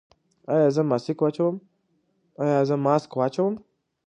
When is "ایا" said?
0.51-0.69